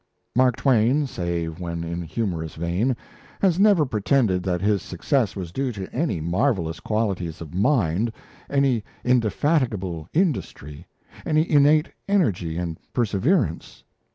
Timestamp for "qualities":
6.79-7.39